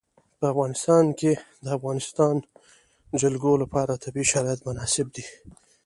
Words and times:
په 0.37 0.45
افغانستان 0.53 1.05
کې 1.19 1.31
د 1.37 1.41
د 1.63 1.67
افغانستان 1.77 2.35
جلکو 3.21 3.51
لپاره 3.63 4.01
طبیعي 4.03 4.29
شرایط 4.33 4.59
مناسب 4.67 5.07
دي. 5.15 5.25